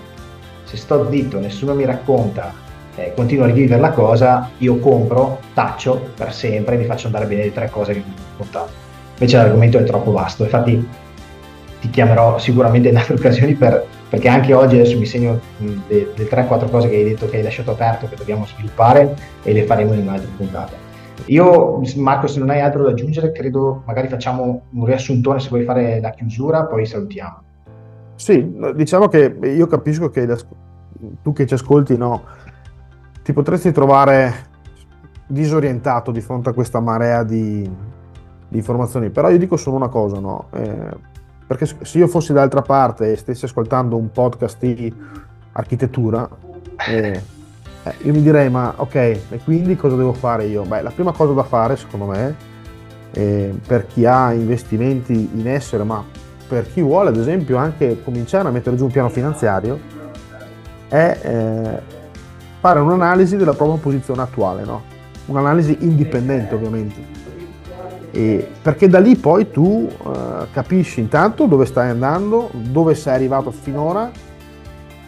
Se 0.64 0.76
sto 0.76 1.08
zitto, 1.10 1.38
nessuno 1.38 1.74
mi 1.74 1.84
racconta 1.84 2.52
eh, 2.96 3.12
continuo 3.14 3.44
a 3.44 3.46
rivivere 3.48 3.80
la 3.80 3.90
cosa, 3.90 4.50
io 4.58 4.78
compro, 4.78 5.40
taccio 5.54 6.10
per 6.16 6.32
sempre 6.32 6.76
mi 6.76 6.84
faccio 6.84 7.06
andare 7.06 7.26
bene 7.26 7.44
le 7.44 7.52
tre 7.52 7.70
cose 7.70 7.92
che 7.92 7.98
mi 7.98 8.06
hanno 8.06 8.36
portato. 8.36 8.70
Invece 9.12 9.36
l'argomento 9.36 9.78
è 9.78 9.84
troppo 9.84 10.12
vasto, 10.12 10.44
infatti 10.44 10.88
ti 11.80 11.90
chiamerò 11.90 12.38
sicuramente 12.38 12.88
in 12.88 12.96
altre 12.96 13.14
occasioni 13.20 13.54
per, 13.54 13.86
perché 14.08 14.28
anche 14.28 14.52
oggi 14.54 14.76
adesso 14.76 14.98
mi 14.98 15.06
segno 15.06 15.40
delle 15.58 16.14
3-4 16.16 16.70
cose 16.70 16.88
che 16.88 16.96
hai 16.96 17.04
detto 17.04 17.28
che 17.28 17.38
hai 17.38 17.42
lasciato 17.42 17.70
aperto 17.72 18.08
che 18.08 18.16
dobbiamo 18.16 18.44
sviluppare 18.46 19.14
e 19.42 19.52
le 19.52 19.64
faremo 19.64 19.94
in 19.94 20.00
un'altra 20.00 20.28
puntata. 20.36 20.88
Io, 21.26 21.80
Marco, 21.96 22.26
se 22.26 22.38
non 22.38 22.50
hai 22.50 22.60
altro 22.60 22.82
da 22.82 22.90
aggiungere, 22.90 23.30
credo 23.32 23.82
magari 23.86 24.08
facciamo 24.08 24.62
un 24.72 24.84
riassuntone 24.84 25.38
se 25.38 25.48
vuoi 25.48 25.64
fare 25.64 26.00
la 26.00 26.10
chiusura, 26.10 26.64
poi 26.64 26.86
salutiamo. 26.86 27.42
Sì, 28.14 28.52
diciamo 28.74 29.08
che 29.08 29.36
io 29.42 29.66
capisco 29.66 30.08
che 30.10 30.26
tu 31.22 31.32
che 31.32 31.46
ci 31.46 31.54
ascolti, 31.54 31.96
no, 31.96 32.22
ti 33.30 33.32
potresti 33.32 33.70
trovare 33.70 34.48
disorientato 35.24 36.10
di 36.10 36.20
fronte 36.20 36.48
a 36.48 36.52
questa 36.52 36.80
marea 36.80 37.22
di, 37.22 37.62
di 38.48 38.56
informazioni, 38.56 39.10
però 39.10 39.30
io 39.30 39.38
dico 39.38 39.56
solo 39.56 39.76
una 39.76 39.86
cosa, 39.86 40.18
no? 40.18 40.48
Eh, 40.52 41.08
perché 41.46 41.66
se 41.66 41.98
io 41.98 42.08
fossi 42.08 42.32
dall'altra 42.32 42.62
parte 42.62 43.12
e 43.12 43.16
stessi 43.16 43.44
ascoltando 43.44 43.96
un 43.96 44.10
podcast 44.10 44.58
di 44.58 44.92
architettura, 45.52 46.28
eh, 46.88 47.22
eh, 47.84 47.94
io 48.02 48.12
mi 48.12 48.20
direi, 48.20 48.50
ma 48.50 48.74
ok, 48.76 48.94
e 48.94 49.40
quindi 49.44 49.76
cosa 49.76 49.94
devo 49.94 50.12
fare 50.12 50.46
io? 50.46 50.64
Beh, 50.64 50.82
la 50.82 50.90
prima 50.90 51.12
cosa 51.12 51.32
da 51.32 51.44
fare, 51.44 51.76
secondo 51.76 52.06
me, 52.06 52.34
eh, 53.12 53.54
per 53.64 53.86
chi 53.86 54.06
ha 54.06 54.32
investimenti 54.32 55.30
in 55.34 55.46
essere, 55.46 55.84
ma 55.84 56.04
per 56.48 56.66
chi 56.72 56.80
vuole, 56.80 57.10
ad 57.10 57.16
esempio, 57.16 57.58
anche 57.58 58.02
cominciare 58.02 58.48
a 58.48 58.50
mettere 58.50 58.74
giù 58.74 58.86
un 58.86 58.90
piano 58.90 59.08
finanziario, 59.08 59.78
è 60.88 61.18
eh, 61.22 61.98
fare 62.60 62.78
un'analisi 62.78 63.36
della 63.36 63.54
propria 63.54 63.78
posizione 63.78 64.22
attuale, 64.22 64.64
no? 64.64 64.82
un'analisi 65.26 65.78
indipendente 65.80 66.54
ovviamente. 66.54 67.18
E 68.12 68.48
perché 68.60 68.88
da 68.88 68.98
lì 68.98 69.16
poi 69.16 69.50
tu 69.50 69.88
uh, 69.88 70.10
capisci 70.52 71.00
intanto 71.00 71.46
dove 71.46 71.64
stai 71.64 71.90
andando, 71.90 72.50
dove 72.52 72.94
sei 72.94 73.14
arrivato 73.14 73.50
finora 73.50 74.10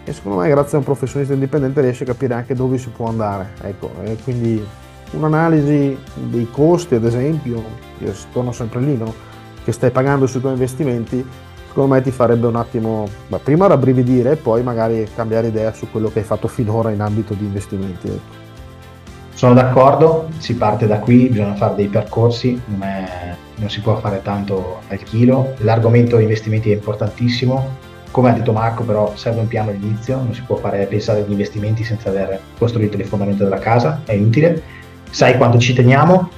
e 0.05 0.13
secondo 0.13 0.39
me 0.39 0.49
grazie 0.49 0.77
a 0.77 0.79
un 0.79 0.85
professionista 0.85 1.35
indipendente 1.35 1.81
riesci 1.81 2.05
a 2.05 2.07
capire 2.07 2.35
anche 2.35 2.55
dove 2.55 2.79
si 2.79 2.89
può 2.89 3.09
andare. 3.09 3.51
Ecco, 3.63 3.91
e 4.03 4.17
quindi 4.23 4.65
un'analisi 5.13 5.99
dei 6.15 6.49
costi 6.51 6.95
ad 6.95 7.05
esempio, 7.05 7.63
io 7.99 8.13
torno 8.33 8.53
sempre 8.53 8.81
lì, 8.81 8.97
no? 8.97 9.13
che 9.65 9.73
stai 9.73 9.91
pagando 9.91 10.27
sui 10.27 10.41
tuoi 10.41 10.53
investimenti, 10.53 11.25
secondo 11.73 11.95
me 11.95 12.02
ti 12.02 12.11
farebbe 12.11 12.47
un 12.47 12.57
attimo, 12.57 13.09
beh, 13.29 13.38
prima 13.38 13.67
rabbrividire 13.67 14.33
e 14.33 14.37
poi 14.37 14.62
magari 14.62 15.09
cambiare 15.14 15.47
idea 15.47 15.73
su 15.73 15.91
quello 15.91 16.11
che 16.11 16.19
hai 16.19 16.25
fatto 16.26 16.47
finora 16.47 16.91
in 16.91 17.00
ambito 17.00 17.33
di 17.33 17.47
investimenti. 17.47 18.09
ecco. 18.09 18.41
Sono 19.33 19.55
d'accordo, 19.55 20.29
si 20.37 20.55
parte 20.55 20.87
da 20.87 20.99
qui, 20.99 21.29
bisogna 21.29 21.55
fare 21.55 21.75
dei 21.76 21.87
percorsi, 21.87 22.61
non, 22.67 22.83
è- 22.83 23.35
non 23.57 23.71
si 23.71 23.81
può 23.81 23.97
fare 23.97 24.21
tanto 24.23 24.81
al 24.88 25.02
chilo. 25.02 25.55
L'argomento 25.61 26.19
investimenti 26.19 26.71
è 26.71 26.75
importantissimo, 26.75 27.67
come 28.11 28.29
ha 28.29 28.33
detto 28.35 28.52
Marco 28.52 28.83
però 28.83 29.17
serve 29.17 29.41
un 29.41 29.49
piano 29.49 29.71
all'inizio, 29.71 30.17
non 30.17 30.35
si 30.35 30.43
può 30.43 30.57
fare, 30.57 30.85
pensare 30.85 31.21
agli 31.21 31.31
investimenti 31.31 31.85
senza 31.85 32.11
aver 32.11 32.38
costruito 32.59 32.99
le 32.99 33.05
fondamenta 33.05 33.45
della 33.45 33.59
casa, 33.59 34.02
è 34.05 34.12
inutile. 34.12 34.62
Sai 35.09 35.38
quanto 35.38 35.59
ci 35.59 35.73
teniamo, 35.73 36.29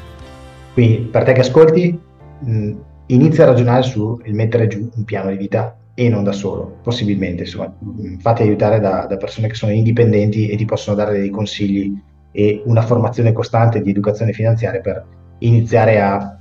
quindi 0.74 0.98
per 0.98 1.24
te 1.24 1.32
che 1.32 1.40
ascolti 1.40 1.98
mh, 2.38 2.72
inizia 3.06 3.44
a 3.44 3.48
ragionare 3.48 3.82
sul 3.82 4.22
mettere 4.28 4.66
giù 4.66 4.88
un 4.94 5.04
piano 5.04 5.30
di 5.30 5.36
vita 5.36 5.76
e 5.94 6.08
non 6.08 6.24
da 6.24 6.32
solo, 6.32 6.78
possibilmente, 6.82 7.42
insomma, 7.42 7.72
mh, 7.78 8.16
fatti 8.16 8.42
aiutare 8.42 8.80
da, 8.80 9.06
da 9.06 9.16
persone 9.16 9.48
che 9.48 9.54
sono 9.54 9.72
indipendenti 9.72 10.48
e 10.48 10.56
ti 10.56 10.64
possono 10.64 10.96
dare 10.96 11.18
dei 11.18 11.30
consigli 11.30 11.96
e 12.32 12.62
una 12.66 12.82
formazione 12.82 13.32
costante 13.32 13.80
di 13.80 13.90
educazione 13.90 14.32
finanziaria 14.32 14.80
per 14.80 15.04
iniziare 15.38 16.00
a 16.00 16.36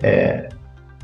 eh, 0.00 0.46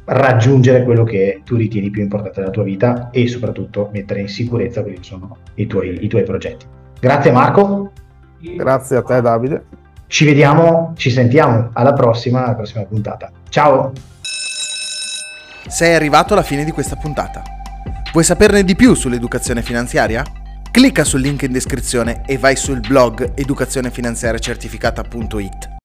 raggiungere 0.05 0.85
quello 0.85 1.05
che 1.05 1.41
tu 1.45 1.57
ritieni 1.57 1.91
più 1.91 2.03
importante 2.03 2.41
nella 2.41 2.53
tua 2.53 2.63
vita 2.63 3.11
e 3.11 3.27
soprattutto 3.27 3.89
mettere 3.93 4.21
in 4.21 4.29
sicurezza 4.29 4.83
quelli 4.83 4.97
che 4.99 5.05
sono 5.05 5.37
i 5.55 5.67
tuoi, 5.67 6.05
i 6.05 6.09
tuoi 6.09 6.25
progetti. 6.25 6.67
Grazie 7.01 7.31
Marco, 7.31 7.93
Grazie 8.39 8.97
a 8.97 9.03
te 9.03 9.21
Davide. 9.21 9.65
ci 10.07 10.25
vediamo, 10.25 10.93
ci 10.97 11.11
sentiamo 11.11 11.71
alla 11.73 11.93
prossima, 11.93 12.45
alla 12.45 12.55
prossima 12.55 12.85
puntata. 12.85 13.31
Ciao! 13.49 13.93
Sei 15.69 15.95
arrivato 15.95 16.33
alla 16.33 16.43
fine 16.43 16.65
di 16.65 16.71
questa 16.71 16.97
puntata. 16.97 17.43
Vuoi 18.11 18.25
saperne 18.25 18.65
di 18.65 18.75
più 18.75 18.95
sull'educazione 18.95 19.61
finanziaria? 19.61 20.25
Clicca 20.71 21.05
sul 21.05 21.21
link 21.21 21.43
in 21.43 21.53
descrizione 21.53 22.23
e 22.25 22.39
vai 22.39 22.57
sul 22.57 22.81
blog 22.81 23.33
educazionefinanziariacertificata.it. 23.35 25.77